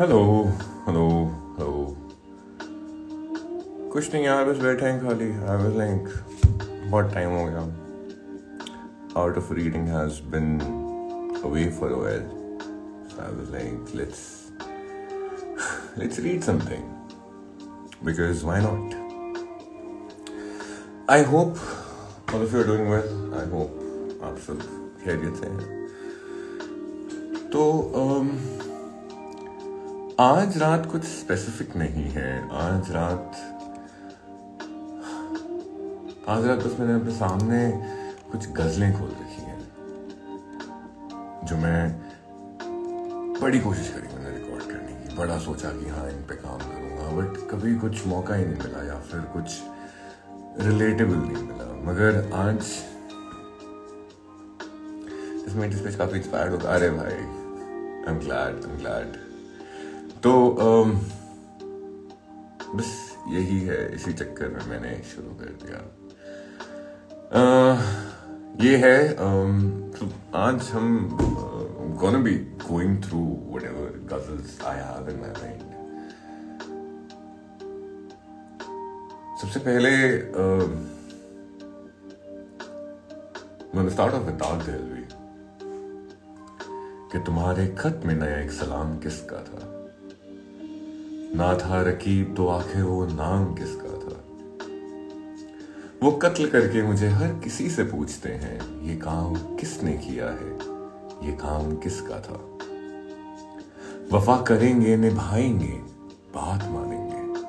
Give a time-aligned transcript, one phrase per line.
[0.00, 0.18] Hello
[0.86, 1.06] hello
[1.56, 1.72] hello
[3.92, 6.06] कुछ नहीं यार बस बैठे हैं खाली आई वाज लाइक
[6.90, 7.64] बहुत टाइम हो गया
[9.22, 10.46] out of reading has been
[11.44, 12.14] away for a
[13.10, 14.22] so I was like, let's
[16.02, 16.86] let's read something
[18.08, 18.96] because why not?
[21.08, 21.60] I hope
[22.32, 23.12] all of you are doing well.
[23.34, 23.76] I hope
[24.30, 24.64] आप सब
[25.04, 25.78] खैरियत से हैं
[27.52, 27.62] तो
[28.04, 28.32] um,
[30.20, 33.36] आज रात कुछ स्पेसिफिक नहीं है। आज रात
[36.28, 37.60] आज रात बस मैंने अपने सामने
[38.32, 39.60] कुछ गजलें खोल रखी हैं,
[41.46, 41.80] जो मैं
[43.40, 47.08] बड़ी कोशिश करी मैंने रिकॉर्ड करने की। बड़ा सोचा कि हाँ इन पे काम करूँगा
[47.16, 49.58] बट कभी कुछ मौका ही नहीं मिला या फिर कुछ
[50.66, 52.60] रिलेटेबल नहीं मिला। मगर आज
[55.46, 59.29] इसमें काफ़ी इंस्पायर्ड होगा। अरे भाई I am glad I am glad
[60.24, 60.32] तो
[62.74, 65.80] बस यही है इसी चक्कर में मैंने शुरू कर दिया।
[67.40, 67.76] uh,
[68.64, 69.12] ये है
[69.90, 71.08] तो आज हम
[72.00, 72.34] gonna be
[72.70, 73.18] going through
[73.62, 75.60] whatever ghazals I have in my mind
[79.42, 79.92] सबसे पहले
[83.90, 85.04] स्टार्ट ऑफ़ विद दाग दहलवी
[87.12, 89.79] कि तुम्हारे खत में नया एक सलाम किसका था?
[91.34, 94.24] ना था रकीब तो आखिर वो नाम किसका था?
[96.02, 100.52] वो कत्ल करके मुझे हर किसी से पूछते हैं, ये काम किसने किया है?
[101.26, 102.58] ये काम किसका था?
[104.16, 105.80] वफा करेंगे, निभाएँगे,
[106.34, 107.40] बात मानेंगे।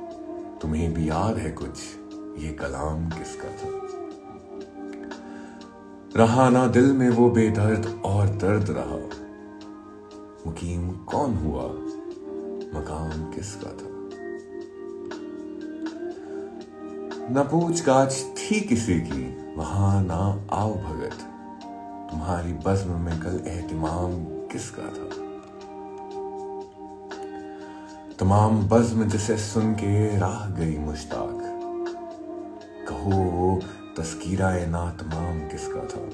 [0.59, 1.79] तुम्हें भी याद है कुछ,
[2.43, 3.81] ये कलाम किसका था?
[6.17, 9.21] रहा ना दिल में वो बेदर्द और दर्द रहा।
[10.47, 11.75] मुकीम कौन हुआ?
[12.73, 13.91] मकाम किसका था?
[17.33, 21.13] न पूछ गाछ थी किसी की, वहाँ ना आओ भगत।
[22.11, 25.21] तुम्हारी बज्म में कल एहतिमाम किसका था?
[28.19, 31.37] तमाम बज्म जिसे सुन के राह गई मुश्ताक।
[32.89, 33.59] कहो वो
[33.97, 36.09] तस्कीरा ना तमाम किसका था?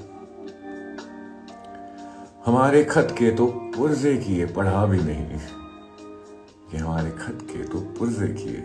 [2.46, 5.40] हमारे खत के तो पुर्जे किए पढ़ा भी नहीं।
[6.70, 8.64] कि हमारे खत के तो पुर्जे किए,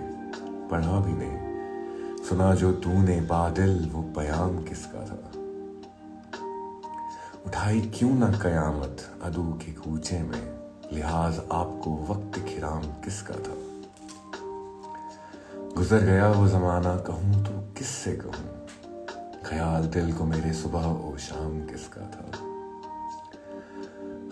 [0.72, 1.54] पढ़ा भी नहीं।
[2.24, 5.32] सुना जो तूने बादल, वो पयाम किसका था?
[7.46, 10.60] उठाई क्यों ना कयामत अदू के कूचे में?
[10.94, 13.56] लिहाज आपको वक्त खिराम किसका था?
[15.76, 18.68] गुजर गया वो जमाना, कहूँ तो किससे कहूँ?
[19.46, 22.32] ख्याल दिल को मेरे सुबह और शाम किसका था?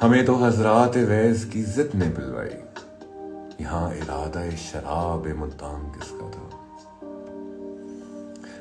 [0.05, 2.70] हमें तो हजरात वैज की जिद ने पिलवाई।
[3.61, 6.57] यहाँ इरादा शराब मुद्दाम किसका था?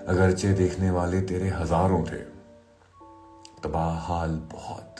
[0.09, 2.41] अगरचे देखने वाले तेरे हज़ारों थे।
[3.63, 4.97] तबाह हाल बहुत।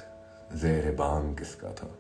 [0.55, 0.97] जेर
[1.35, 1.99] किसका था?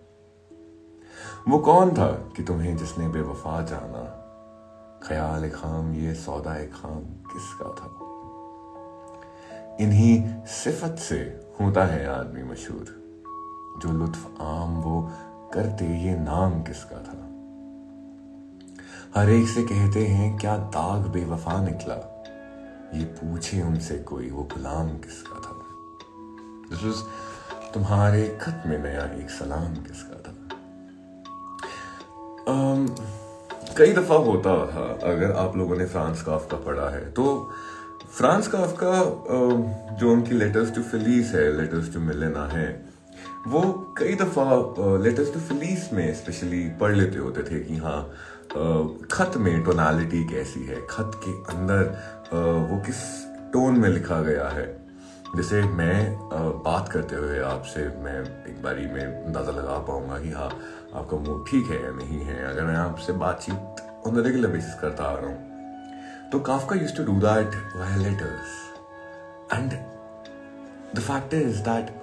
[1.48, 4.16] वो कौन था कि तुम्हें जिसने बेवफा जाना?
[5.08, 7.96] ख्याल खाम, ये सौदा खाम किसका था?
[9.80, 11.18] इन्हीं सिफत से
[11.60, 13.00] होता है आदमी मशहूर।
[13.82, 15.10] जो लुत्फ आम वो
[15.54, 17.29] करते ये नाम किसका था?
[19.16, 21.94] हर एक से कहते हैं क्या दाग बेवफा निकला?
[22.94, 25.56] ये पूछे उनसे कोई वो गुलाम किसका था?
[27.74, 30.34] तुम्हारे खत में नया एक सलाम किसका था?
[32.48, 33.00] Um,
[33.76, 37.50] कई दफ़ा होता था अगर आप लोगों ने फ्रांस काफ का पढ़ा है तो
[38.18, 38.94] फ्रांस काफ का
[39.96, 42.90] जो उनकी लेटर्स टू फिलीस है लेटर्स टू मिलेना है
[43.46, 43.60] वो
[43.98, 44.44] कई दफ़ा
[45.04, 48.12] लेटर्स टू फिलीस में स्पेशली पढ़ लेते होते थे कि हाँ
[48.52, 50.80] खत में टोनालिटी कैसी है?
[50.90, 51.82] खत के अंदर
[52.70, 53.02] वो किस
[53.52, 54.66] टोन में लिखा गया है?
[55.36, 56.18] जैसे मैं
[56.64, 58.20] बात करते हुए आपसे मैं
[58.50, 60.50] एक बारी में अंदाज़ा लगा पाऊँगा कि हाँ
[60.94, 64.74] आपका मूड ठीक है या नहीं है। अगर मैं आपसे बातचीत ऑन द रेगुलर बेसिस
[64.80, 68.58] करता आ रहा हूँ तो Kafka use to do that via letters
[69.54, 69.72] and
[70.96, 71.94] the fact is that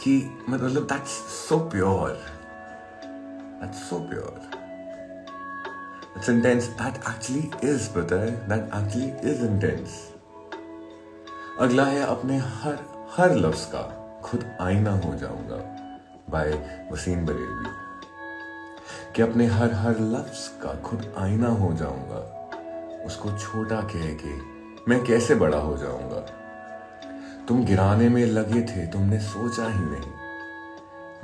[0.00, 0.14] कि
[0.48, 2.20] मतलब that's so pure
[3.62, 4.40] That's so pure.
[6.16, 6.66] It's intense.
[6.78, 8.30] That actually is, brother.
[8.48, 9.92] That actually is intense.
[11.60, 12.78] अगला है अपने हर
[13.16, 13.82] हर लफ्ज का
[14.24, 15.56] खुद आईना हो जाऊँगा
[16.30, 16.50] बाय
[16.92, 17.70] वसीम बरेलवी
[19.16, 22.20] कि अपने हर हर लफ्ज का खुद आईना हो जाऊँगा
[23.06, 24.34] उसको छोटा कह के
[24.88, 26.20] मैं कैसे बड़ा हो जाऊँगा
[27.48, 30.12] तुम गिराने में लगे थे तुमने सोचा ही नहीं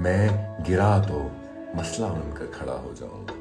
[0.01, 1.21] मैं गिरा तो
[1.77, 3.35] मसला बनकर खड़ा हो जाऊँगा।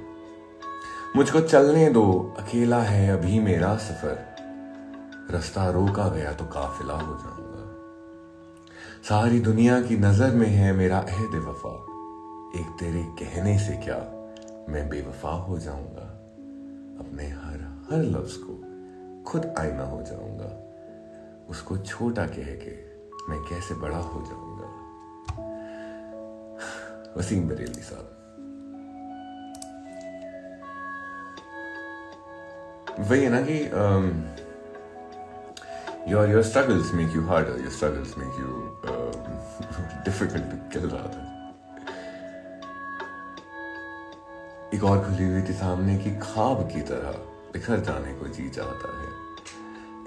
[1.16, 4.36] मुझको चलने दो, अकेला है अभी मेरा सफ़र।
[5.32, 7.64] रास्ता रोका गया तो काफिला हो जाऊँगा।
[9.04, 11.74] सारी दुनिया की नज़र में है मेरा अहद वफा।
[12.60, 13.98] एक तेरे कहने से क्या
[14.70, 16.06] मैं बेवफा हो जाऊँगा?
[17.00, 18.54] अपने हर हर लफ्ज को
[19.24, 20.52] खुद आईना हो जाऊँगा।
[21.50, 22.76] उसको छोटा कह के
[23.30, 24.68] मैं कैसे बड़ा हो जाऊँगा?
[27.18, 28.17] वसीम बरेली साहब।
[33.00, 33.58] वही है ना कि
[36.12, 38.48] your your struggles make you harder your struggles make you
[40.06, 41.26] difficult to kill rather
[44.76, 47.12] एक और खुली हुई थी सामने की खाब की तरह
[47.54, 49.10] बिखर जाने को जी चाहता है।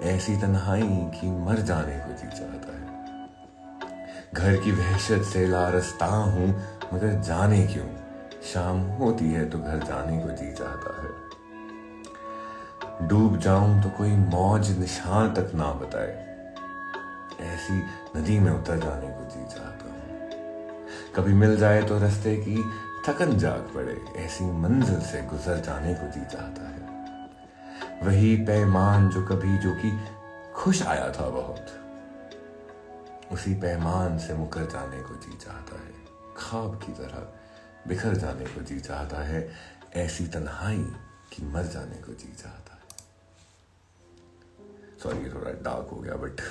[0.09, 0.81] ऐसी तन्हाई
[1.15, 2.85] की मर जाने को जी चाहता है।
[4.33, 6.47] घर की वहशत से लारस्ता हूँ,
[6.93, 7.89] मगर जाने क्यों?
[8.43, 11.09] शाम होती है तो घर जाने को जी चाहता है।
[13.01, 16.31] डूब जाऊँ तो कोई मौज निशान तक ना बताए।
[17.41, 17.73] ऐसी
[18.17, 19.91] नदी में उतर जाने को जी चाहता हूँ।
[21.15, 22.63] कभी मिल जाए तो रास्ते की
[23.07, 26.81] थकन जाग पड़े, ऐसी मंजिल से गुजर जाने को जी चाहता है।
[28.03, 29.91] वही पैमान जो कभी, जो कि
[30.55, 31.65] खुश आया था बहुत,
[33.31, 35.93] उसी पैमान से मुकर जाने को जी चाहता है।
[36.37, 37.27] खाब की तरह
[37.87, 39.49] बिखर जाने को जी चाहता है,
[39.95, 40.85] ऐसी तन्हाई
[41.33, 42.60] कि मर जाने को जी चाहता
[45.03, 46.41] सॉरी थोड़ा डार्क हो गया बट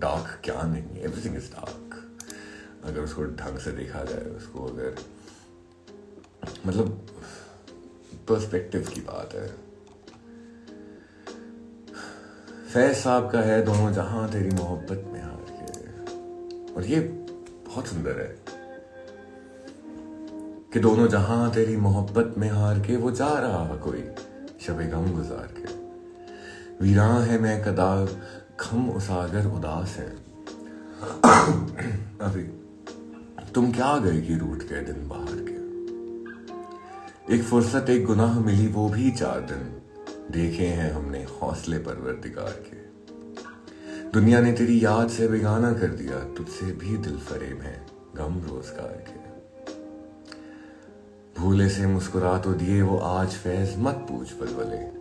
[0.00, 1.96] डार्क क्या नहीं एवरीथिंग इज़ डार्क
[2.84, 4.96] अगर उसको ढंग से देखा जाए, उसको अगर
[6.66, 7.06] मतलब
[8.28, 9.48] पर्सपेक्टिव की बात है।
[12.72, 17.00] फैज साहब का है दोनों, जहाँ तेरी मोहब्बत में हार के। और ये
[17.66, 18.38] बहुत सुंदर है
[20.72, 24.02] कि दोनों जहाँ तेरी मोहब्बत में हार के, वो जा रहा कोई
[24.60, 25.59] शबे गम गुजार के।
[26.82, 28.08] वीरा है मैं कदा
[28.60, 30.10] खम उसागर उदास है।
[32.20, 32.42] अभी,
[33.54, 35.60] तुम क्या गए कि रूट के दिन बाहर के?
[37.34, 39.82] एक फुर्सत, एक गुनाह मिली वो भी चार दिन।
[40.30, 42.76] देखे हैं हमने हौसले परवरदिगार के।
[44.10, 47.86] दुनिया ने तेरी याद से बेगाना कर दिया, तुझसे भी दिल फरेब है
[48.16, 49.30] गम रोज़गार के।
[51.40, 54.99] भूले से मुस्कुरा तो दिए वो आज फैज, मत पूछ बलबले।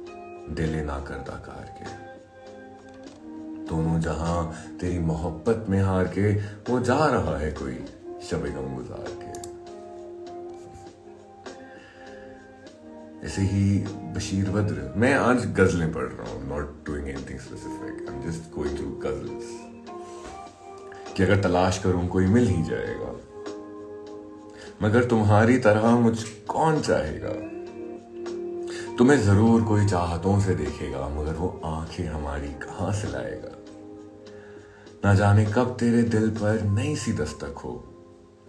[0.55, 1.97] दिले ना करता कार के।
[3.67, 6.33] दोनों जहाँ तेरी मोहब्बत में हार के,
[6.71, 7.85] वो जा रहा है कोई
[8.29, 9.37] शबे गम गुजार के।
[13.27, 13.77] ऐसे ही
[14.15, 18.51] बशीर बद्र, मैं आज गजलें पढ़ रहा हूँ not doing anything specific I am just
[18.55, 19.47] going through ghazals
[21.17, 23.15] कि अगर तलाश करूँ, कोई मिल ही जाएगा।
[24.81, 27.33] मगर तुम्हारी तरह मुझ कौन चाहेगा?
[28.99, 33.55] तुम्हें ज़रूर कोई चाहतों से देखेगा, मगर वो आँखें हमारी कहाँ से लाएगा?
[35.05, 37.83] ना जाने कब तेरे दिल पर नई सी दस्तक हो।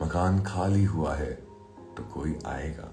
[0.02, 1.32] मकान खाली हुआ है
[1.96, 2.90] तो कोई आएगा।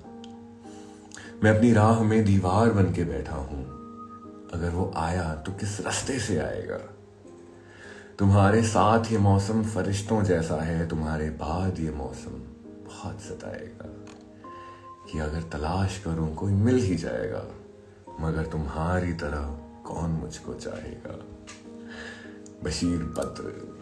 [1.43, 3.65] मैं अपनी राह में दीवार बन के बैठा हूँ।
[4.53, 6.79] अगर वो आया तो किस रास्ते से आएगा?
[8.20, 12.31] तुम्हारे साथ ये मौसम फरिश्तों जैसा है, तुम्हारे बाद ये मौसम
[12.86, 13.93] बहुत सताएगा।
[15.12, 17.46] कि अगर तलाश करूँ, कोई मिल ही जाएगा।
[18.19, 19.43] मगर तुम्हारी तरह
[19.86, 21.25] कौन मुझको चाहेगा?
[22.63, 23.77] बशीर बद्र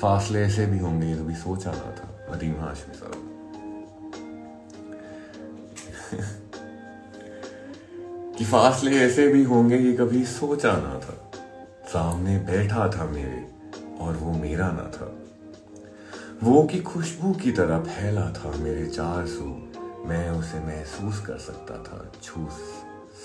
[0.00, 3.32] फासले ऐसे भी होंगे कभी सोचा ना था नदीम हाशमी साहब
[8.38, 11.25] कि फासले ऐसे भी होंगे कि कभी सोचा ना था।
[11.88, 13.48] सामने बैठा था मेरे,
[14.00, 15.18] और वो मेरा ना था।
[16.42, 19.44] वो की खुशबू की तरह फैला था मेरे चार सू
[20.08, 22.48] मैं उसे महसूस कर सकता था, छू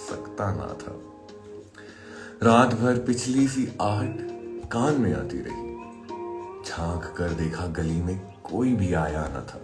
[0.10, 1.02] सकता ना था।
[2.44, 4.16] रात भर पिछली सी आहट
[4.72, 5.72] कान में आती रही।
[6.70, 9.62] झाँक कर देखा गली में कोई भी आया ना था।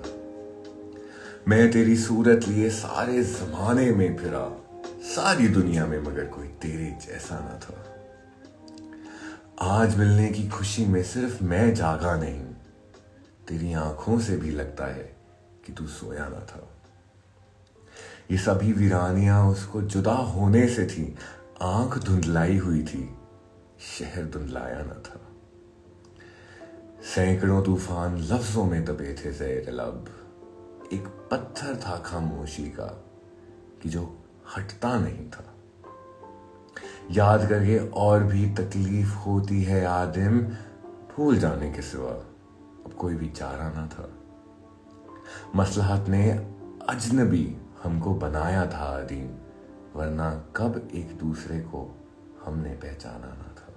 [1.48, 4.62] मैं तेरी सूरत लिए सारे जमाने में फिरा,
[5.02, 7.87] सारी दुनिया में मगर कोई तेरे जैसा ना था।
[9.62, 12.46] आज मिलने की खुशी में सिर्फ़ मैं जागा नहीं।
[13.48, 15.18] तेरी आँखों से भी लगता है
[15.66, 16.70] कि तू सोया ना था।
[18.32, 21.16] ये सभी वीरानियाँ उसको जुदा होने से थी।
[21.62, 23.18] आँख धुंधलाई हुई थी,
[23.80, 25.22] शहर धुंधलाया ना था।
[27.16, 30.10] सैकड़ों तूफ़ान लफ्जों में दबे थे जैर लब।
[30.94, 33.04] एक पत्थर था खामोशी का,
[33.84, 34.24] कि जो
[34.58, 35.54] हटता नहीं था।
[37.12, 40.42] याद करके और भी तकलीफ़ होती है आदिम,
[41.16, 42.12] भूल जाने के सिवा।
[42.86, 44.10] अब कोई भी चारा ना था।
[45.56, 46.32] मसलहत ने
[46.90, 49.38] अजनबी हमको बनाया था आदिम,
[50.00, 52.00] वरना कब एक दूसरे को
[52.46, 53.74] हमने पहचाना ना था।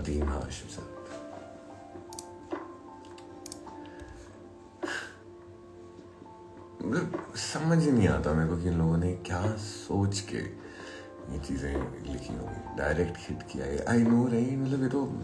[0.00, 0.92] अदीम हाशिम साहब।
[6.82, 10.65] मतलब समझ नहीं आता मेरे को कि इन लोगों ने क्या सोच के
[11.30, 15.22] ये चीज़ें लिखी होंगी। डायरेक्ट हिट किया है। आई नो रही मतलब ये तो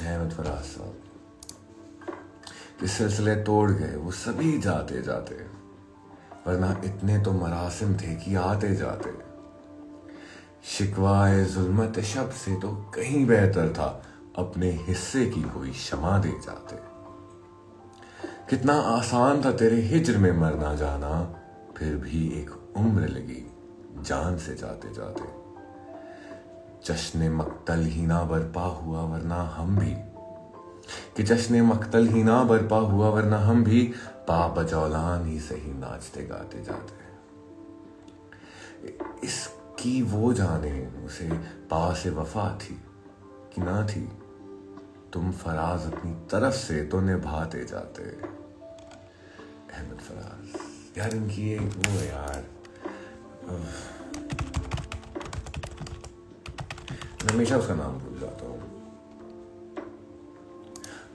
[0.00, 1.00] अहमद फराज साहब।
[2.80, 5.34] कि सिलसिले तोड़ गए। वो सभी जाते जाते।
[6.46, 9.34] वरना इतने तो मरासिम थे कि आते, जाते।
[10.64, 14.06] शिकवाए जुल्मत शब से तो कहीं बेहतर था।
[14.38, 16.93] अपने हिस्से की कोई क्षमा दे जाते।
[18.50, 21.40] कितना आसान था तेरे हिजर में मरना जाना।
[21.76, 23.50] फिर भी एक उम्र लगी
[24.02, 25.44] जान से जाते जाते।
[26.84, 29.94] जश्न मक्तल ही ना बरपा हुआ वरना हम भी।
[31.16, 36.26] कि जश्न मक्तल ही ना बरपा हुआ वरना हम भी पा बजौलान ही सही नाचते
[36.26, 37.04] गाते जाते।
[39.26, 41.28] इसकी वो जाने उसे
[41.70, 42.82] पा से वफा थी
[43.54, 44.18] कि ना थी।
[45.14, 48.02] तुम फराज अपनी तरफ़ से तो निभाते जाते।
[49.72, 50.46] अहमद फराज,
[50.98, 52.42] यार इनकी ये वो यार।
[57.24, 58.60] मैं हमेशा उसका नाम भूल जाता हूँ।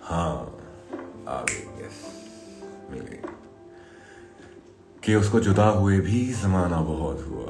[0.02, 0.36] हाँ
[1.28, 1.98] आ गई यस
[2.92, 3.22] मिल गई।
[5.04, 7.48] कि उसको जुदा हुए भी जमाना बहुत हुआ।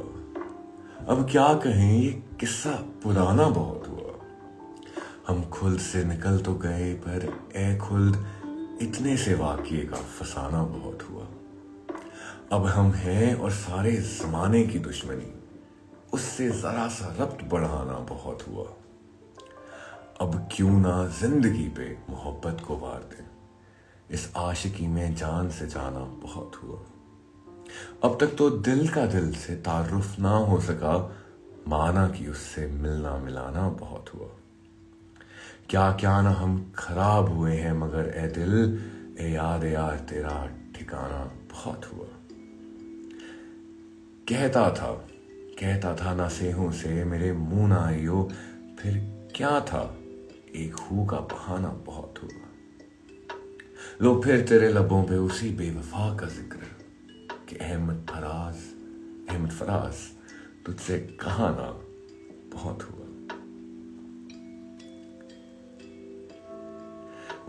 [1.08, 2.72] अब क्या कहें, ये किस्सा
[3.04, 3.79] पुराना बहुत
[5.30, 8.26] हम खुद से निकल तो गए, पर ए खुद
[8.82, 11.24] इतने से वाक्य का फसाना बहुत हुआ।
[12.52, 15.32] अब हम हैं और सारे जमाने की दुश्मनी,
[16.14, 18.66] उससे जरा सा रब्त बढ़ाना बहुत हुआ।
[20.22, 23.26] अब क्यों ना ज़िंदगी पे मोहब्बत को वार दें।
[24.12, 26.80] इस आशिकी में जान से जाना बहुत हुआ।
[28.04, 30.98] अब तक तो दिल का दिल से तारुफ ना हो सका,
[31.68, 34.30] माना कि उससे मिलना मिलाना बहुत हुआ।
[35.70, 38.54] क्या क्या ना हम खराब हुए हैं, मगर ए दिल
[39.20, 41.20] ए याद यार तेरा ठिकाना
[41.52, 42.06] बहुत हुआ।
[44.30, 44.92] कहता था
[45.60, 48.30] कहता था ना सेहों से, मेरे मुँह ना आइयो,
[48.80, 48.98] फिर
[49.36, 49.84] क्या था?
[50.56, 52.48] एक हु का बहाना बहुत हुआ।
[54.02, 56.60] लो फिर तेरे लबों पे उसी बेवफा का ज़िक्र,
[57.50, 58.56] कि अहमद फराज
[59.30, 59.94] अहमद फराज,
[60.66, 61.70] तुझसे कहा ना
[62.56, 62.99] बहुत हुआ।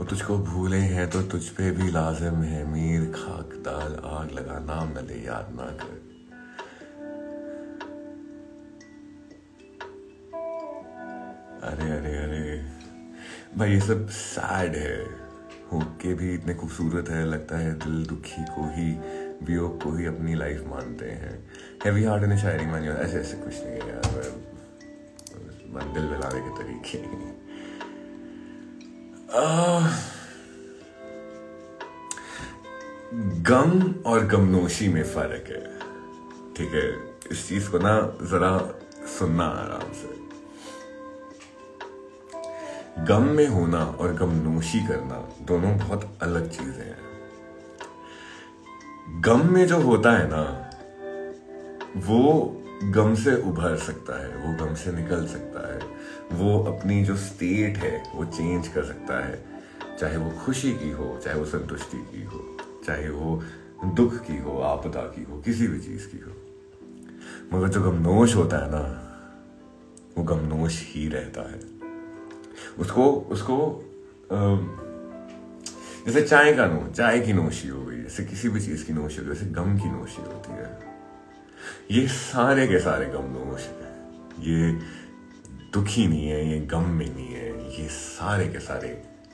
[0.00, 4.59] वो तुझको भूले हैं तो तुझ पे भी लाजिम है। मीर, खाक, दाल, आग लगा
[4.59, 6.11] नाम न ले, याद ना कर।
[11.62, 12.62] अरे अरे अरे।
[13.59, 15.04] भाई, ये सब सैड है।
[15.73, 18.92] होके भी इतने खूबसूरत है, लगता है दिल दुखी को ही,
[19.42, 21.50] वियोग को ही अपनी लाइफ मानते हैं।
[21.85, 24.11] हैवी हार्ट ने शायरी मानी ऐसे ऐसे कुछ नहीं है यार
[25.95, 27.40] दिल मिलाने के तरीके।
[33.49, 35.79] गम और गमनोशी में फ़र्क है।
[36.55, 38.81] ठीक है, इस चीज़ को ना जरा
[39.19, 40.21] सुनना आराम से।
[43.05, 46.99] गम में होना और गमनोशी करना दोनों बहुत अलग चीज़ें हैं।
[49.21, 50.71] गम में जो होता है ना,
[51.97, 55.81] वो गम से उभर सकता है, वो गम से निकल सकता है।
[56.33, 59.45] वो अपनी जो स्टेट है, वो चेंज कर सकता है।
[60.01, 62.57] चाहे वो खुशी की हो, चाहे वो संतुष्टि की हो,
[62.87, 63.43] चाहे वो
[63.85, 66.33] दुख की हो, आपदा की हो, किसी भी चीज़ की हो।
[67.53, 69.07] मगर जो गमनोश होता है ना,
[70.19, 71.61] वो गमनोश ही रहता है।
[72.79, 73.85] उसको उसको
[76.07, 79.17] जैसे चाय का नो चाय की नोशी हो गई, जैसे किसी भी चीज़ की नोशी
[79.17, 80.89] हो गई, जैसे गम की नोशी होती है।
[81.91, 83.89] ये सारे के सारे गमनोश है।
[84.49, 84.73] ये
[85.73, 87.49] दुखी नहीं है ये गम में नहीं है
[87.81, 88.89] ये सारे के सारे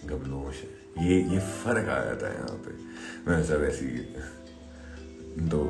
[0.04, 2.70] गमनोश है। ये ये फ़र्क आ जाता है यहाँ पे।
[3.26, 3.86] मैं सब ऐसी
[5.52, 5.62] दो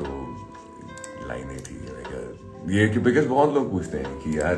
[0.00, 0.10] दो
[1.28, 1.74] लाइनें थी
[2.76, 4.56] ये कि बिकॉज़ बहुत लोग पूछते हैं कि यार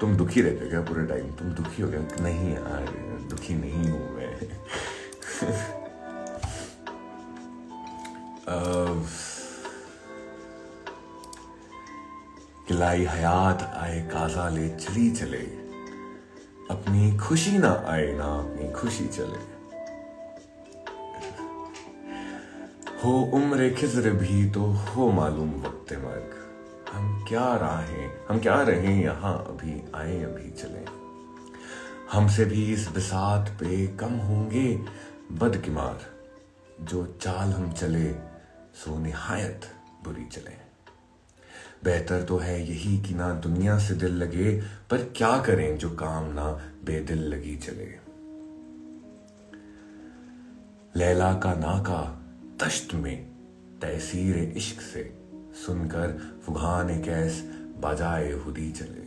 [0.00, 2.86] तुम दुखी रहते हो क्या पूरे टाइम तुम दुखी हो गया नहीं यार
[3.30, 4.32] दुखी नहीं हूँ मैं।
[8.46, 8.94] uh,
[12.68, 15.42] किलाई हयात आए काजा ले चली चले।
[16.70, 19.56] अपनी खुशी ना आए ना अपनी खुशी चले।
[23.04, 26.34] हो उम्र खिजर भी तो हो मालूम वक्त मर्ग
[26.92, 29.92] हम क्या राहें हम क्या रहे यहाँ अभी?
[29.94, 30.84] आए अभी चले।
[32.12, 34.84] हमसे भी इस बिसात पे कम होंगे
[35.32, 36.00] बदकिमार
[36.80, 38.12] जो चाल हम चले,
[38.74, 39.60] सो निहायत
[40.04, 40.65] बुरी चले।
[41.86, 44.52] बेहतर तो है यही कि ना दुनिया से दिल लगे,
[44.90, 46.50] पर क्या करें जो काम ना
[46.84, 47.88] बेदिल लगी चले।
[50.96, 52.02] लैला का नाका
[52.60, 53.26] तश्त में
[53.82, 55.18] तहसीर इश्क से
[55.66, 57.42] सुनकर फुहान कैस
[57.80, 59.06] बजाए हुदी चले।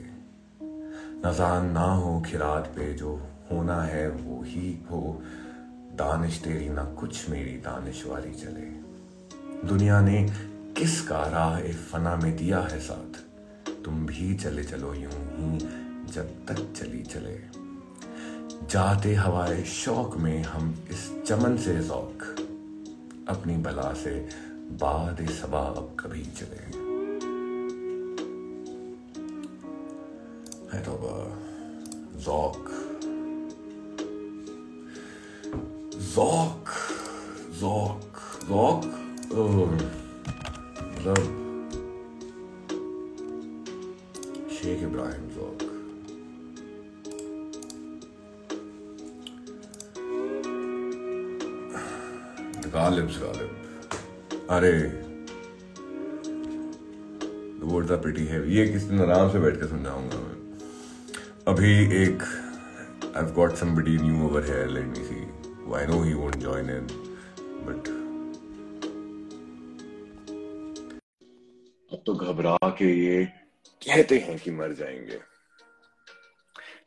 [1.26, 3.16] नजान ना हो खिरात पे जो
[3.52, 5.22] होना है वो ही हो,
[5.94, 8.68] दानिश तेरी ना कुछ मेरी दानिश वाली चले।
[9.68, 10.22] दुनिया ने
[10.80, 13.20] किसका राह फना में दिया है साथ?
[13.86, 15.60] तुम भी चले चलो यूँ ही,
[16.14, 17.60] जब तक चली चले।
[18.68, 22.24] जाते हवाए शौक में हम इस चमन से जौक
[23.28, 24.30] अपनी बला से
[24.72, 26.90] बाद सबा अब कभी चले।
[30.74, 30.94] है तो
[32.16, 32.70] जौक
[36.16, 36.70] जौक
[37.60, 38.00] जौक
[38.50, 38.88] जौक
[61.60, 62.22] अभी एक
[63.19, 64.67] I've got somebody new over here.
[64.67, 65.24] Let me see.
[65.78, 66.86] I know he won't join in,
[67.65, 67.89] but
[72.06, 73.26] तो घबरा के ये
[73.82, 75.19] कहते हैं कि मर जाएँगे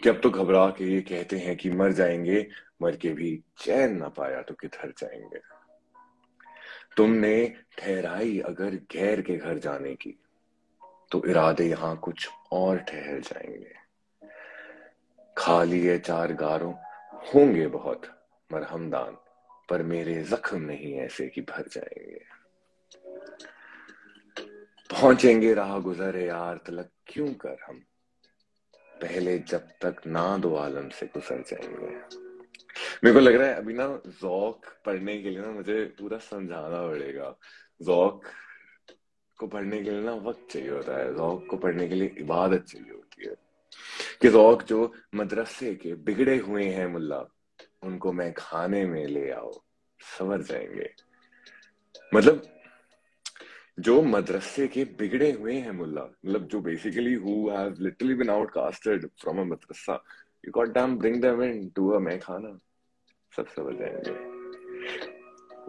[0.02, 2.46] कि अब तो घबरा के ये कहते हैं कि मर जाएँगे
[2.82, 3.30] मर के भी
[3.64, 5.40] चैन ना पाया तो किधर जाएँगे
[6.96, 7.36] तुमने
[7.78, 10.16] ठहराई अगर गैर के घर जाने की
[11.12, 13.81] तो इरादे यहाँ कुछ और ठहर जाएँगे
[15.38, 16.74] खाली ये चार गारों।
[17.14, 19.16] होंगे बहुत मरहमदान
[19.70, 22.22] पर मेरे जख्म नहीं ऐसे कि भर जाएँगे।
[24.90, 27.84] पहुँचेंगे राह गुजरे यार, तलक क्यों कर हम?
[29.02, 31.96] पहले जब तक ना दो आलम से गुजर जाएँगे।
[33.04, 36.88] मेरे को लग रहा है अभी ना जौक पढ़ने के लिए ना मुझे पूरा समझाना
[36.88, 37.36] पड़ेगा।
[37.82, 38.24] जौक
[39.38, 42.62] को पढ़ने के लिए ना वक्त चाहिए होता है, जौक को पढ़ने के लिए इबादत
[42.62, 43.51] चाहिए होती है।
[44.22, 47.24] कि जौक जो मदरसे के बिगड़े हुए हैं मुल्ला,
[47.82, 49.52] उनको मैं खाने में ले आओ,
[50.00, 50.88] सवर जाएँगे।
[52.14, 52.42] मतलब
[53.78, 59.06] जो मदरसे के बिगड़े हुए हैं मुल्ला मतलब जो basically who have literally been outcasted
[59.20, 60.02] from a madrasa
[60.44, 62.58] you got damn bring them into a मैं खाना,
[63.36, 64.30] सब समझ जाएँगे।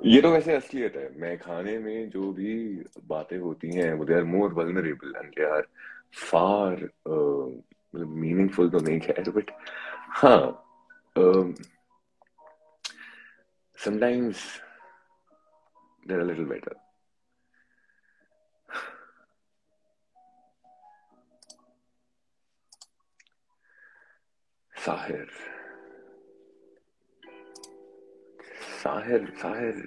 [0.10, 4.13] ये तो वैसे असलियत है, मैं खाने में जो भी बातें होती हैं वो they
[4.13, 5.68] are more vulnerable and they are
[6.30, 6.89] far
[7.94, 9.52] मतलब मीनिंगफुल तो नहीं खैर बट
[10.18, 10.60] हाँ
[13.78, 14.44] sometimes
[16.08, 16.76] there a little better
[24.74, 25.30] Sahir.
[28.84, 29.84] Sahir Sahir.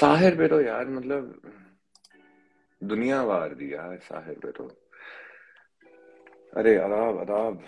[0.00, 1.40] Sahir पे तो यार मतलब
[2.88, 4.68] दुनिया वार दिया साहिर पे तो।
[6.56, 7.62] अरे अदाब अदाब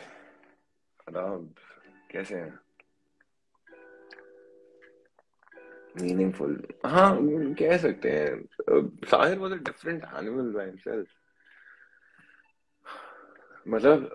[1.08, 1.54] अदाब
[2.10, 2.58] कैसे हैं?
[6.00, 7.10] मीनिंगफुल हाँ
[7.58, 11.08] कह सकते हैं Sahir was a different animal by himself
[13.66, 14.10] मतलब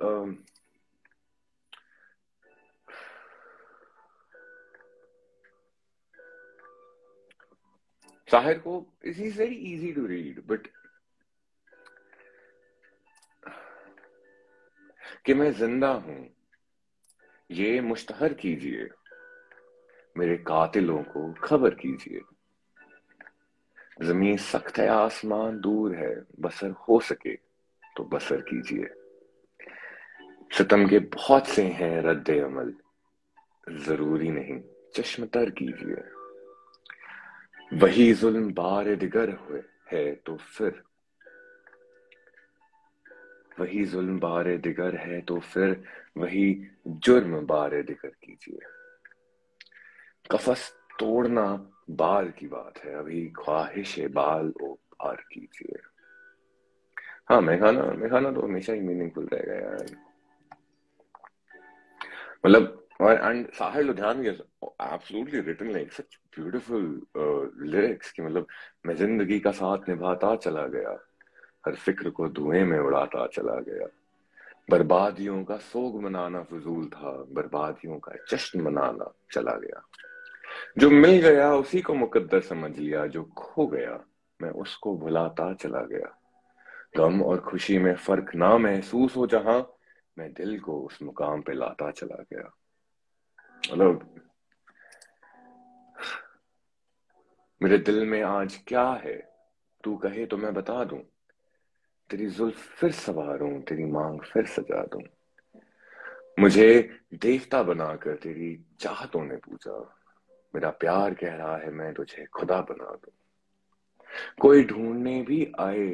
[8.27, 8.73] साहिर को
[9.05, 10.67] is is very easy to read but
[15.25, 16.29] कि मैं ज़िंदा हूँ।
[17.51, 18.89] ये मुश्तहर कीजिए।
[20.17, 22.21] मेरे कातिलों को खबर कीजिए।
[24.01, 27.35] ज़मीन सख्त है, आसमान दूर है। बसर हो सके
[27.95, 28.89] तो बसर कीजिए।
[30.57, 32.73] सितम के बहुत से हैं रद्द अमल।
[33.69, 34.61] ज़रूरी नहीं
[34.95, 36.03] चश्मतर कीजिए।
[37.77, 40.83] वही जुल्म बार दिगर हुए है तो फिर
[43.59, 45.83] वही जुल्म बार दिगर है तो फिर
[46.17, 46.45] वही
[46.87, 48.59] जुर्म बार दिगर कीजिए।
[50.31, 51.45] कफस तोड़ना
[51.91, 55.79] बाल की बात है, अभी ख्वाहिश बाल ओ पार कीजिए।
[57.29, 59.95] हाँ मेघाना मेघाना तो हमेशा ही मीनिंगफुल रहेगा यार।
[62.45, 66.83] मतलब और and Sahir Ludhianvi absolutely written like such beautiful
[67.71, 68.47] lyrics कि मतलब
[68.85, 70.97] मैं ज़िंदगी का साथ निभाता चला गया।
[71.67, 73.87] हर फ़िक्र को धुएँ में उड़ाता चला गया।
[74.69, 79.83] बर्बादियों का सोग मनाना फजूल था, बर्बादियों का जश्न मनाना चला गया।
[80.77, 84.03] जो मिल गया, उसी को मुकद्दर समझ लिया, जो खो गया,
[84.41, 86.17] मैं उसको भुलाता चला गया।
[86.97, 89.73] गम और खुशी में फ़र्क ना महसूस हो जहाँ,
[90.17, 92.55] मैं दिल को उस मुकाम पे लाता चला गया।
[93.71, 94.15] मतलब
[97.63, 99.33] मेरे दिल में आज क्या है?
[99.83, 101.01] तू कहे तो मैं बता दूँ।
[102.11, 105.01] तेरी जुल्फ फिर सवारूं तेरी मांग फिर सजा दूँ।
[106.39, 106.67] मुझे
[107.13, 109.77] देवता बनाकर तेरी चाहतों ने पूछा
[110.53, 113.13] मेरा प्यार कह रहा है, मैं तुझे खुदा बना दूँ।
[114.39, 115.87] कोई ढूँढने भी आए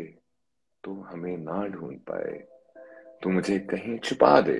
[0.84, 2.38] तो हमें ना ढूंढ पाए।
[3.23, 4.60] तू मुझे कहीं छुपा दे,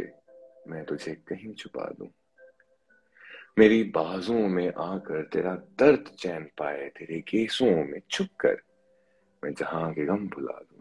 [0.68, 2.08] मैं तुझे कहीं छुपा दूँ।
[3.60, 8.62] मेरी बाजुओं में आकर तेरा दर्द चैन पाए, तेरे केसों में छुप कर
[9.44, 10.77] मैं जहाँ के गम भुला दूँ।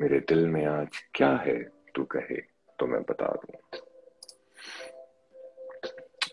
[0.00, 1.58] मेरे दिल में आज क्या है,
[1.94, 2.40] तू कहे
[2.78, 3.80] तो मैं बता दूँ।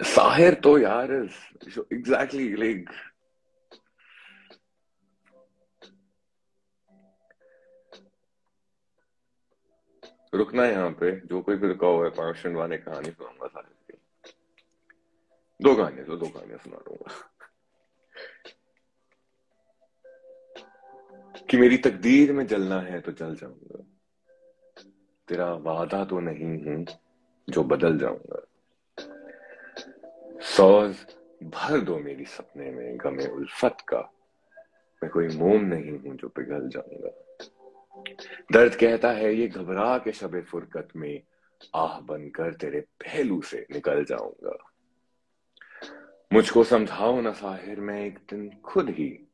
[0.06, 2.89] साहिर तो यार एग्जैक्टली लाइक
[10.34, 13.73] रुकना है यहाँ पे, जो कोई भी रुका हुआ है, पाँच मिनट कहानी सुनाऊँगा साहिर
[13.91, 14.34] की।
[15.60, 17.35] दो कहानियाँ तो दो कहानियाँ सुना दूँगा।
[21.49, 23.84] कि मेरी तकदीर में जलना है तो जल जाऊँगा।
[25.27, 26.86] तेरा वादा तो नहीं हूँ
[27.47, 28.41] जो बदल जाऊँगा।
[30.41, 30.95] सौज
[31.43, 33.99] भर दो मेरी सपने में गमे उल्फत का।
[35.01, 37.10] मैं कोई मोम नहीं हूँ जो पिघल जाऊँगा।
[38.51, 41.21] दर्द कहता है ये घबरा के शबे फुरकत में,
[41.75, 44.58] आह बनकर तेरे पहलू से निकल जाऊँगा।
[46.31, 49.25] मुझको समझाओ ना साहिर, मैं एक दिन खुद ही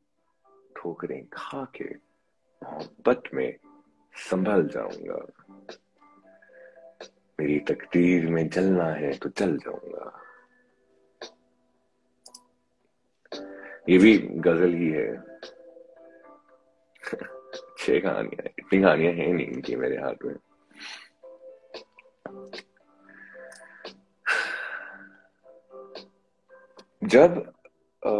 [0.78, 1.96] ठोकरें खा के
[2.62, 3.58] मोहब्बत में
[4.16, 5.26] संभल जाऊँगा।
[7.40, 10.18] मेरी तकदीर में जलना है तो जल जाऊँगा।
[13.90, 15.24] ये भी गज़ल ही है।
[17.80, 20.36] छह कहानियाँ इतनी कहानियाँ हैं नहीं इनकी मेरे हाथ में।
[27.04, 27.54] जब
[28.06, 28.12] आ,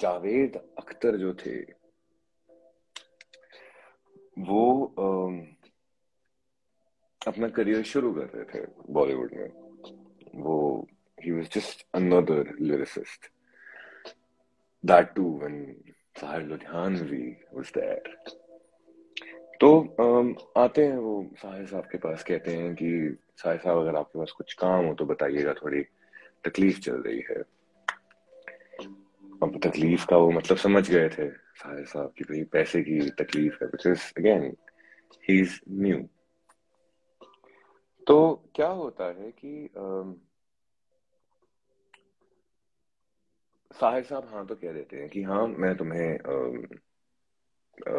[0.00, 1.56] जावेद अख्तर जो थे,
[4.38, 4.62] वो
[7.20, 9.50] अपना करियर शुरू कर रहे थे बॉलीवुड में
[10.36, 10.86] वो,
[11.18, 13.30] he was just another lyricist.
[14.84, 15.76] That too, when
[16.18, 18.06] Sahar Ludhianvi was there.
[19.60, 19.68] तो
[20.58, 22.88] आते हैं वो साहिर साहब के पास कहते हैं कि
[23.42, 25.82] साहिर साहब, अगर आपके पास कुछ काम हो तो बताइएगा, थोड़ी
[26.44, 27.42] तकलीफ़ चल रही है
[29.42, 33.54] अब तकलीफ़ का वो मतलब समझ गए थे साहिर साहब की भाई पैसे की तकलीफ़
[33.62, 34.56] है because again
[35.28, 36.08] he is new
[38.06, 39.68] तो क्या होता है कि
[43.72, 46.32] साहिर साहब हाँ तो कह देते हैं कि हाँ मैं तुम्हें आ,
[47.90, 47.98] आ,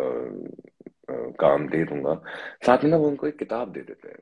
[1.13, 2.21] आ, काम दे दूँगा।
[2.65, 4.19] साथ में ना वो उनको एक किताब दे देते हैं।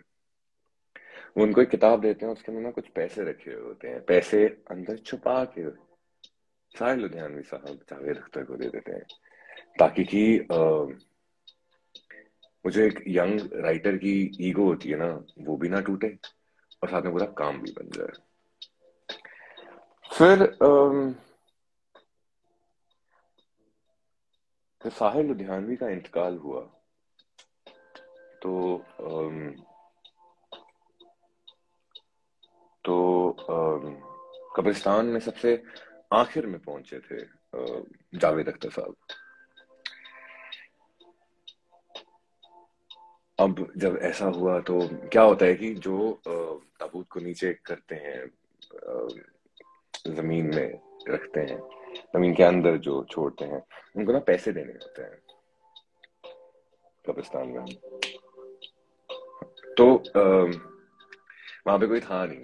[1.37, 4.05] वो उनको एक किताब देते हैं उसके अंदर ना कुछ पैसे रखे हुए होते हैं।
[4.05, 5.84] पैसे अंदर छुपा के
[6.75, 9.05] साहिर लुधियानवी साहब जावेद अख्तर को दे देते हैं
[9.79, 10.23] ताकि कि
[12.65, 14.13] मुझे एक यंग राइटर की
[14.47, 15.07] ईगो होती है ना,
[15.39, 16.07] वो भी ना टूटे
[16.83, 18.13] और साथ में पूरा काम भी बन जाए।
[20.09, 20.45] फिर
[24.81, 26.61] फिर साहिर लुधियानवी का इंतकाल हुआ।
[28.41, 28.51] तो
[32.85, 32.95] तो
[34.55, 35.55] कब्रिस्तान में सबसे
[36.15, 37.19] आखिर में पहुँचे थे
[38.19, 38.95] जावेद अख्तर साहब
[43.39, 44.79] अब जब ऐसा हुआ तो
[45.11, 45.95] क्या होता है कि जो
[46.27, 48.25] ताबूत को नीचे करते हैं
[50.07, 51.59] ज़मीन में रखते हैं,
[52.15, 53.61] ज़मीन के अंदर जो छोड़ते हैं,
[53.95, 55.19] उनको ना पैसे देने होते हैं,
[57.05, 57.65] कब्रिस्तान में।
[59.77, 59.85] तो
[61.67, 62.43] वहाँ पे कोई था नहीं।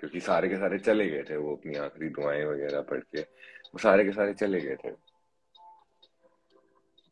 [0.00, 3.78] क्योंकि सारे के सारे चले गए थे वो अपनी आखिरी दुआएँ वगैरह पढ़ के। वो
[3.78, 4.90] सारे के सारे चले गए थे।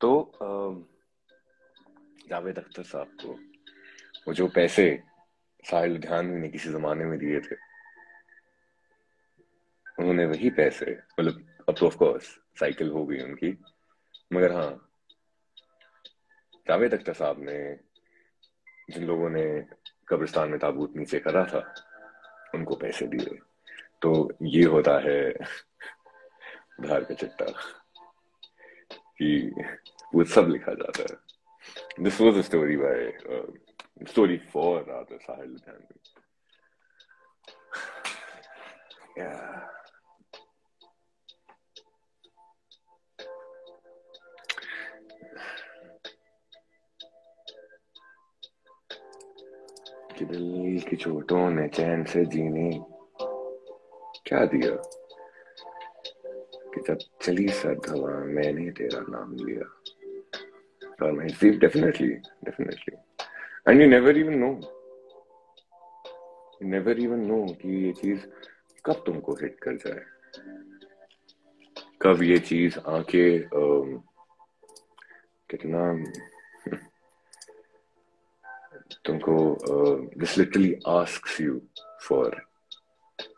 [0.01, 0.11] तो
[2.29, 3.33] जावेद अख्तर साहब को
[4.27, 4.87] वो जो पैसे
[5.65, 7.57] साहिल ध्यान ने किसी जमाने में दिए थे,
[9.99, 12.27] उन्होंने वही पैसे मतलब अब तो ऑफ़ कोर्स
[12.61, 13.51] साइकिल हो गई उनकी।
[14.31, 14.71] मगर हाँ
[16.67, 17.59] जावेद अख्तर साहब ने
[18.91, 19.45] जिन लोगों ने
[20.09, 21.61] कब्रिस्तान में ताबूत नीचे करा था
[22.57, 23.39] उनको पैसे दिए।
[24.03, 25.21] तो ये होता है
[26.81, 27.47] उधार का चिट्टा
[29.19, 29.53] कि
[30.15, 33.19] वो सब लिखा जाता है। This was a story by
[34.11, 36.01] story for Sahil Ludhianvi
[39.19, 39.61] yeah.
[50.19, 52.71] कि दिल की चोटों ने चैन से जीने।
[54.27, 54.75] क्या दिया?
[56.73, 59.67] कि जब चली सर्द हवा मैंने तेरा नाम लिया।
[61.03, 61.27] और मैं
[61.59, 62.97] definitely definitely
[63.69, 64.53] and you never even know
[66.63, 68.21] you never even know कि ये चीज़
[68.87, 70.03] कब तुमको हिट कर जाए।
[72.03, 73.39] कब ये चीज़ आके
[75.51, 75.83] कितना
[79.05, 79.35] तुमको
[80.17, 81.61] this literally asks you
[82.09, 82.43] for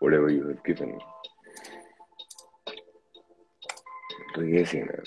[0.03, 0.91] whatever you have given
[4.35, 5.03] तो ये सीन है।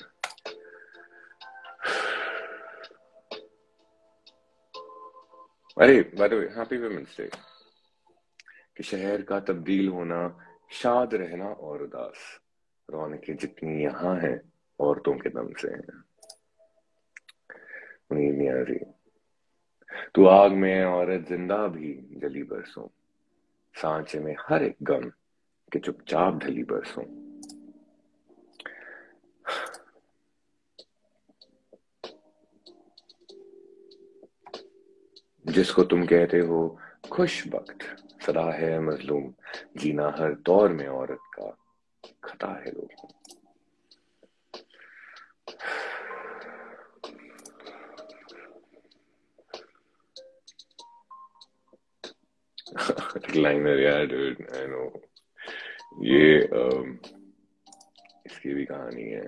[5.77, 7.29] अरे by the way happy women's day
[8.77, 10.21] कि शहर का तब्दील होना,
[10.71, 12.17] शाद रहना और उदास।
[12.89, 14.37] रौनकें जितनी यहाँ हैं,
[14.79, 16.03] औरतों के दम से हैं।
[18.13, 18.35] नींद
[20.15, 22.87] तू आग में औरत ज़िंदा भी जली बरसों।
[23.75, 25.09] सांचे में हर एक गम
[25.71, 27.03] के चुपचाप ढली बरसों।
[35.51, 36.79] जिसको तुम कहते हो
[37.11, 37.77] खुश वक्त,
[38.25, 39.33] सदा है मजलूम,
[39.77, 41.57] जीना हर दौर में औरत का
[42.23, 43.20] खता है लोग।
[53.35, 54.83] लाइनर यार डूड आई नो
[56.03, 56.87] ये um,
[58.25, 59.25] इसकी भी कहानी है।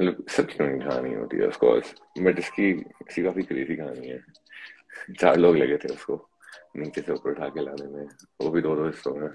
[0.00, 4.20] मतलब सबकी कहानी होती है ऑफकोर्स बट इसकी इसकी काफ़ी क्रेजी कहानी है।
[5.20, 6.28] चार लोग लगे थे उसको
[6.76, 8.06] नीचे से ऊपर उठा के लाने में।
[8.40, 9.28] वो भी दो दो हिस्सों में।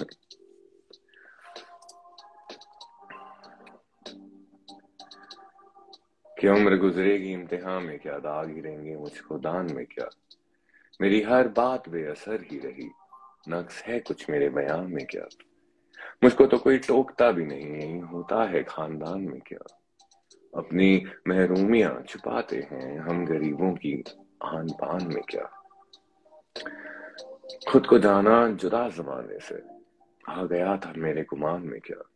[6.44, 10.10] कि उम्र गुजरेगी, इम्तिहान में क्या दाग रहेंगे मुझको दान में क्या?
[11.02, 12.92] मेरी हर बात बेअसर ही रही।
[13.50, 15.28] नक्स है कुछ मेरे बयान में क्या?
[16.24, 19.80] मुझको तो कोई टोकता भी नहीं, यही होता है खानदान में क्या?
[20.58, 24.04] अपनी महरूमियाँ छुपाते हैं, हम गरीबों की
[24.44, 25.64] आन पान में क्या?
[27.70, 29.64] खुद को जाना जुदा जमाने से,
[30.30, 32.10] आ गया था मेरे गुमान में क्या?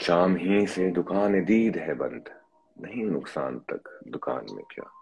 [0.00, 2.39] शाम ही से दुकान दीद है बंद
[2.82, 4.92] नहीं, नुकसान तक, दुकान में क्या?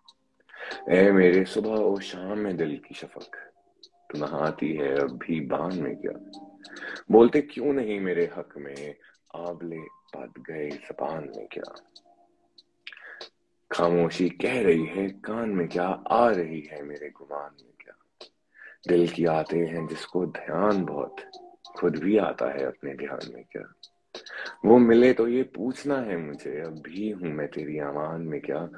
[0.91, 3.53] ए, मेरे सुबह और शाम में दिल की शफक।
[4.11, 6.31] तू नहाती है, अब भी बान में क्या?
[7.11, 8.95] बोलते क्यों नहीं मेरे हक में?
[9.37, 9.79] आबले
[10.17, 11.75] पद गए जबान में क्या?
[13.73, 18.27] खामोशी कह रही है, कान में क्या आ रही है मेरे गुमान में क्या?
[18.89, 21.17] दिल की आते हैं जिसको ध्यान बहुत,
[21.77, 23.73] खुद भी आता है अपने ध्यान में क्या?
[24.65, 28.69] वो मिले तो ये पूछना है मुझे अब भी हूँ मैं तेरी अमान में क्या?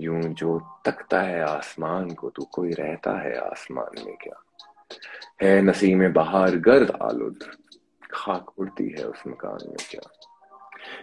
[0.00, 4.42] यूँ जो तकता है आसमान को, तू कोई रहता है आसमान में क्या?
[5.42, 7.38] है नसी में बाहर गर्द आलुद,
[8.12, 10.10] खाक उड़ती है उस मकान में क्या?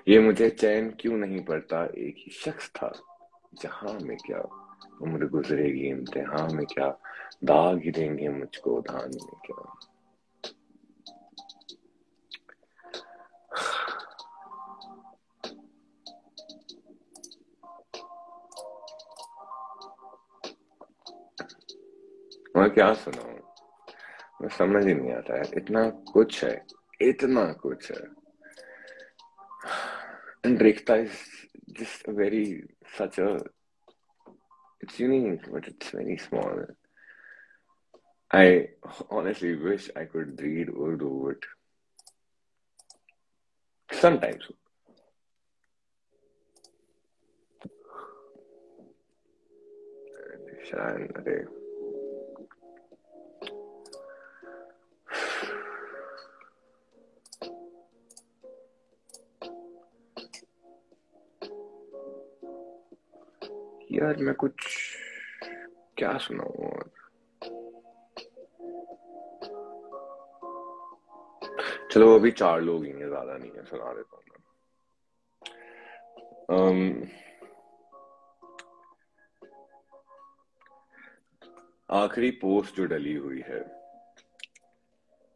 [0.08, 1.86] ये मुझे चैन क्यों नहीं पड़ता?
[1.86, 2.94] एक ही शख्स था,
[3.62, 4.42] जहाँ में क्या
[5.02, 6.98] उम्र गुजरेगी, इम्तिहान में क्या?
[7.44, 9.80] दाग ही देंगे मुझको धान में क्या?
[22.62, 23.30] मैं क्या सुनाऊ
[24.42, 26.66] मैं समझ ही नहीं आता है इतना कुछ है
[27.02, 28.02] इतना कुछ है
[30.44, 31.16] and and Rekhta is
[31.80, 32.44] just very
[32.98, 33.40] such a
[34.82, 36.62] it's unique but it's very small
[38.32, 38.68] i
[39.10, 41.50] honestly wish i could read urdu but
[44.02, 44.52] sometimes
[50.72, 51.61] शायद
[63.92, 64.54] यार मैं कुछ
[65.98, 66.90] क्या सुनाऊ और?
[71.92, 74.22] चलो अभी चार लोग ही ज़्यादा नहीं है सुना देता हूँ
[76.52, 77.08] um,
[81.90, 83.60] आखिरी पोस्ट जो डली हुई है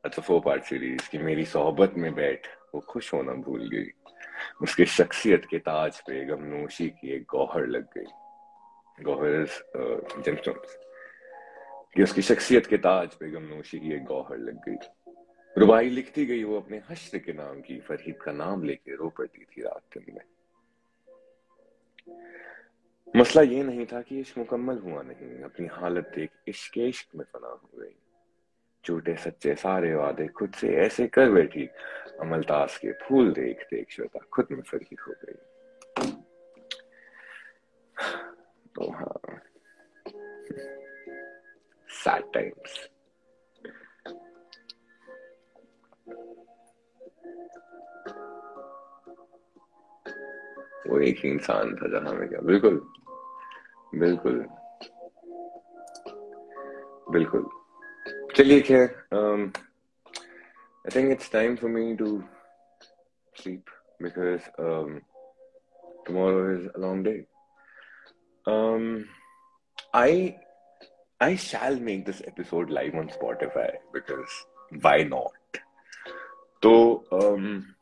[0.04, 3.90] अच्छा फोर पार्ट सीरीज़ की मेरी सोहबत में बैठ वो खुश होना भूल गई।
[4.62, 8.06] उसकी शख्सियत के ताज पे गमनोशी की एक गौहर लग गई।
[8.98, 9.46] गौहर
[10.22, 10.78] जेमस्टोन्स
[11.96, 14.78] कि उसकी शख्सियत के ताज पे गमनोशी की एक गौहर लग गई
[15.56, 19.44] रुबाई लिखती गई वो अपने हश्र के नाम की फरहीद का नाम लेके रो पड़ती
[19.44, 20.24] थी रात दिन में
[23.14, 27.26] मसला ये नहीं था कि इश्क मुकम्मल हुआ नहीं अपनी हालत देख इश्क इश्क में
[27.26, 27.96] फना हो गई
[28.84, 31.68] झूठे सच्चे सारे वादे खुद से ऐसे कर बैठी
[32.22, 35.38] अमलतास के फूल देख देख श्वेता खुद में फरीद हो गई
[38.76, 39.40] तो हाँ
[41.90, 42.78] सैड टाइम्स
[50.88, 52.82] वो एक ही इंसान था जहाँ में क्या बिल्कुल
[53.96, 54.46] बिल्कुल
[57.12, 57.50] बिल्कुल
[58.36, 62.22] चलिए खैर I think it's time for me to
[63.36, 65.02] sleep because um,
[66.06, 67.26] tomorrow is a long day.
[68.48, 69.08] Um,
[69.94, 70.38] I
[71.20, 74.30] I shall make this episode live on Spotify because
[74.82, 75.32] why not?
[76.64, 77.76] So um,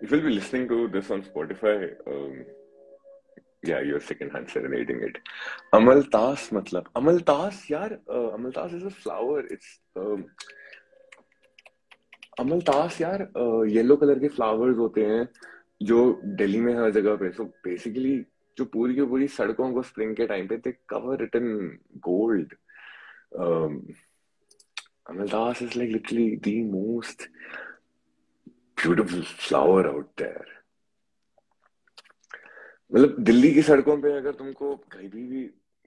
[0.00, 2.44] if you'll be listening to this on Spotify, um,
[3.62, 5.18] yeah, you're secondhand serenading it.
[5.74, 6.86] Amaltas, matlab.
[6.94, 9.40] Amaltas, yaar, uh, Amaltas is a flower.
[9.40, 10.26] It's um,
[12.40, 13.20] अमलतास यार
[13.68, 15.28] yellow colour के flowers होते हैं
[15.82, 18.14] जो दिल्ली में हर जगह पे so basically
[18.58, 22.54] जो पूरी की पूरी सड़कों को स्प्रिंग के टाइम पे थे cover it in gold
[25.10, 27.28] amaltas is like literally the most
[28.82, 30.58] beautiful flower out there
[32.92, 35.44] मतलब दिल्ली की सड़कों पे अगर तुमको कहीं भी,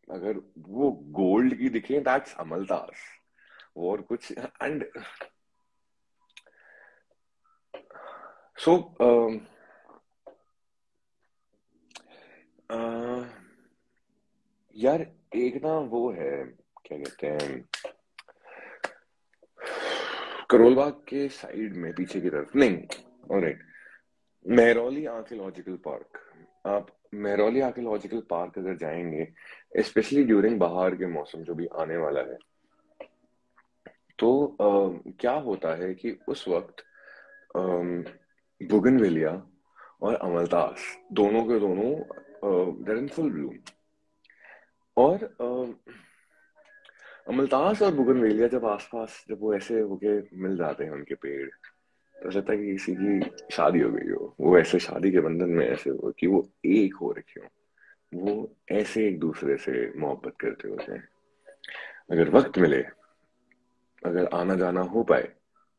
[0.08, 3.02] अगर वो गोल्ड की दिखे दैट्स अमलतास
[3.78, 4.86] और कुछ एंड
[8.58, 8.76] सो
[14.76, 15.06] यार
[15.36, 16.44] एक ना वो है
[16.86, 17.66] क्या कहते हैं
[20.50, 22.78] करोलबाग के साइड में पीछे की तरफ़ नहीं
[23.32, 23.60] ऑलराइट
[24.46, 26.20] मेहरौली आर्कियोलॉजिकल पार्क
[26.66, 29.28] आप मेहरौली आर्कियोलॉजिकल पार्क अगर जाएँगे
[29.82, 32.38] स्पेशली ड्यूरिंग बाहर के मौसम जो भी आने वाला है
[34.20, 34.68] तो आ,
[35.20, 36.84] क्या होता है कि उस वक्त
[38.62, 39.32] बुगनवेलिया
[40.02, 41.92] और अमलतास दोनों के दोनों
[42.44, 43.56] देर इन फुल ब्लूम
[44.98, 45.24] और
[47.30, 51.50] अमलतास और बुगनवेलिया जब आसपास जब वो ऐसे होके मिल जाते हैं उनके पेड़
[52.16, 55.50] तो लगता है कि किसी की शादी हो गई हो। वो ऐसे शादी के बंधन
[55.50, 57.48] में ऐसे हो कि वो एक हो रखे हो।
[58.14, 61.08] वो ऐसे एक दूसरे से मोहब्बत करते होते हैं।
[62.12, 62.82] अगर वक्त मिले,
[64.04, 65.28] अगर आना जाना हो पाए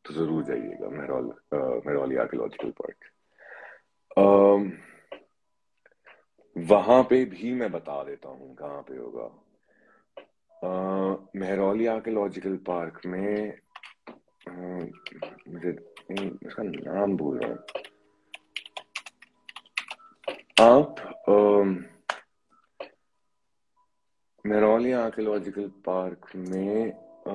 [0.05, 2.97] तो ज़रूर जाइएगा मेहरौल मेहरौली आर्कियोलॉजिकल पार्क।
[6.55, 9.27] वहाँ पे भी मैं बता देता हूँ कहाँ पे होगा।
[11.35, 13.57] मेहरौली आर्कियोलॉजिकल पार्क में
[15.53, 15.71] मुझे
[16.45, 17.59] उसका नाम भूल रहा हूँ।
[20.61, 20.95] आप
[24.45, 26.93] मेहरौली आर्कियोलॉजिकल पार्क में
[27.27, 27.33] आ,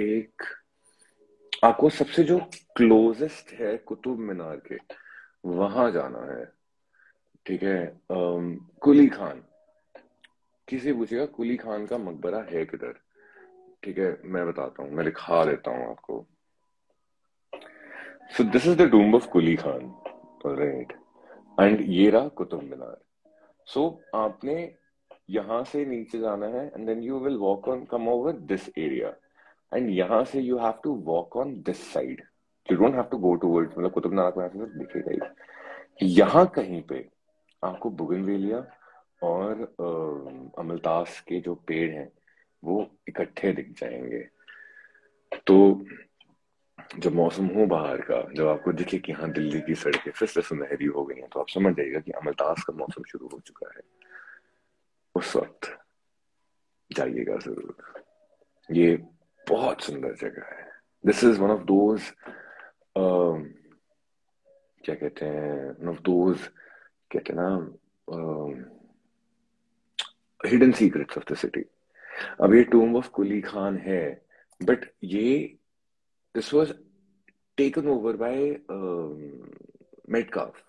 [0.00, 0.42] एक
[1.64, 2.38] आपको सबसे जो
[2.76, 4.76] क्लोजेस्ट है कुतुब मीनार के
[5.46, 6.44] वहाँ जाना है।
[7.46, 7.78] ठीक है
[8.10, 9.42] कुली खान।
[10.68, 12.94] किसी पूछेगा कुली खान का मकबरा है किधर?
[13.82, 16.24] ठीक है मैं बताता हूँ मैं लिखा देता हूँ आपको।
[18.36, 19.82] So this is the tomb of Kuli Khan,
[20.44, 20.92] right?
[21.58, 22.96] And ये रहा कुतुब मीनार।
[23.68, 23.82] सो
[24.14, 24.54] आपने
[25.30, 29.12] यहाँ से नीचे जाना है and then you will walk on come over this area
[29.72, 32.22] and यहाँ से you have to walk on this side
[32.68, 35.32] you don't have to go towards मतलब कुतुब मीनार को यहाँ से दिखेगा
[36.02, 37.08] यहाँ कहीं पे
[37.64, 38.58] आपको बुगनवेलिया
[39.22, 39.62] और
[40.58, 42.10] अमलतास के जो पेड़ हैं,
[42.62, 44.18] वो इकट्ठे दिख जाएँगे।
[45.46, 45.84] तो
[46.98, 50.42] जब मौसम हो बाहर का, जब आपको दिखे कि हाँ दिल्ली की सड़कें फिर से
[50.42, 53.70] सुनहरी हो गई हैं तो आप समझ जाइएगा कि अमलतास का मौसम शुरू हो चुका
[53.76, 53.82] है।
[55.14, 55.70] उस वक्त
[56.90, 58.02] जाइएगा ज़रूर।
[58.68, 58.96] ये
[59.46, 60.68] बहुत सुंदर जगह है।
[61.04, 62.12] This is one of those
[64.84, 66.38] क्या कहते हैं वन ऑफ़ दोज
[67.14, 67.48] कहते हैं ना
[70.40, 71.64] hidden secrets of the city
[72.40, 74.02] अब ये टूम ऑफ़ कुली खान है
[74.60, 75.58] बट ये
[76.52, 76.72] was
[77.58, 79.18] taken over by um,
[80.08, 80.62] Metcalf.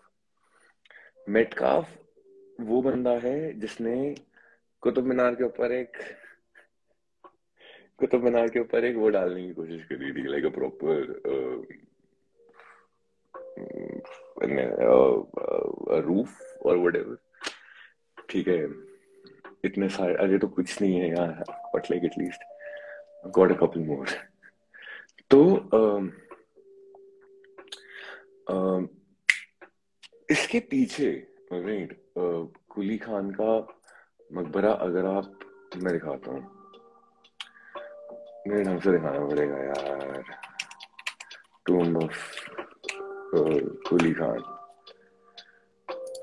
[1.27, 1.87] Metcalfe
[2.61, 3.93] वो बंदा है जिसने
[4.83, 5.97] कुतुब मीनार के ऊपर एक
[7.99, 11.11] कुतुब मीनार के ऊपर एक वो डालने की कोशिश करी थी लाइक अ प्रॉपर
[16.07, 17.17] रूफ और वट
[18.29, 18.59] ठीक है।
[19.65, 21.43] इतने सारे, अरे तो कुछ नहीं है यार
[21.75, 22.43] but like at least
[23.35, 24.07] got a couple more
[25.31, 25.41] तो
[30.31, 31.09] इसके पीछे
[31.53, 33.55] राइट कुली खान का
[34.33, 35.39] मकबरा अगर आप,
[35.77, 36.41] मैं दिखाता हूँ।
[38.47, 40.23] मेरे ढंग से दिखाना पड़ेगा यार।
[41.65, 42.64] Tomb of
[43.33, 44.43] Quli Khan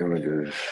[0.02, 0.62] images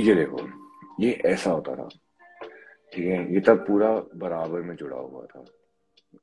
[0.00, 0.38] ये देखो
[1.00, 1.88] ये ऐसा होता था।
[2.92, 3.34] ठीक है?
[3.34, 5.44] ये तब पूरा बराबर में जुड़ा हुआ था।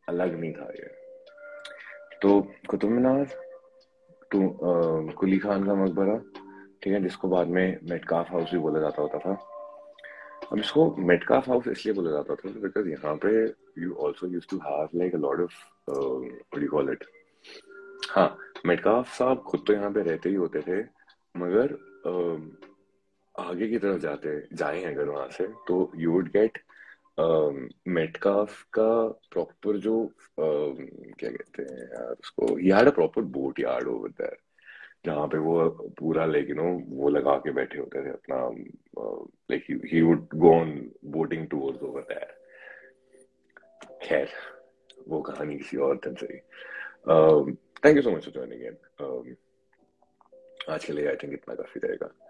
[0.10, 0.88] अलग नहीं था ये।
[2.22, 3.24] तो कुतुब मीनार
[4.32, 4.40] तो
[5.18, 6.18] कुली खान का मकबरा,
[6.84, 9.34] ठीक है, जिसको बाद में मेटकाफ हाउस भी बोला जाता होता था।
[10.52, 13.32] अब इसको मेटकाफ हाउस इसलिए बोला जाता था बिकॉज़ यहाँ पे
[13.82, 17.04] you also use to have like a lot of you call it
[18.12, 20.82] हाँ मेटकाफ साहब खुद तो यहाँ पे रहते ही होते थे,
[21.36, 21.74] मगर
[23.40, 26.58] आगे की तरफ़ जाते जाए अगर वहाँ से तो यू वुड गेट
[27.88, 30.76] मेटकाफ का प्रॉपर जो uh,
[31.20, 32.46] क्या कहते हैं यार उसको
[32.86, 34.38] a proper boat yard over there
[35.06, 38.50] जहाँ पे वो पूरा लाइक यू नो वो लगा के बैठे होते थे अपना
[39.52, 42.38] like he would go on boating tours over there
[44.04, 44.30] खैर
[45.08, 46.28] वो कहानी किसी और दिन से
[47.86, 49.36] thank you so much for joining
[50.70, 52.27] आज के लिए आई थिंक इतना काफ़ी रहेगा।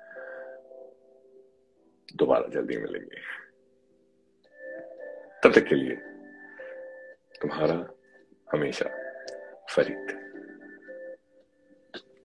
[2.15, 3.21] दोबारा जल्दी मिलेंगे।
[5.43, 5.95] तब तक के लिए
[7.41, 7.93] तुम्हारा
[8.51, 8.85] हमेशा
[9.75, 10.26] फरीद।